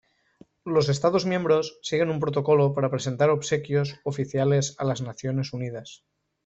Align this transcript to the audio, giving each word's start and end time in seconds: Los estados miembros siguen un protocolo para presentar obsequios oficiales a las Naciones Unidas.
Los 0.65 0.89
estados 0.89 1.27
miembros 1.27 1.77
siguen 1.83 2.09
un 2.09 2.19
protocolo 2.19 2.73
para 2.73 2.89
presentar 2.89 3.29
obsequios 3.29 3.99
oficiales 4.03 4.73
a 4.79 4.83
las 4.83 5.01
Naciones 5.03 5.53
Unidas. 5.53 6.05